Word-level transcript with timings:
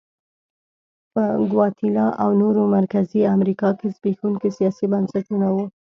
په 1.13 1.23
ګواتیلا 1.51 2.07
او 2.23 2.29
نورو 2.41 2.63
مرکزي 2.77 3.21
امریکا 3.35 3.69
کې 3.79 3.87
زبېښونکي 3.95 4.49
سیاسي 4.57 4.85
بنسټونه 4.93 5.47
وو. 5.53 5.65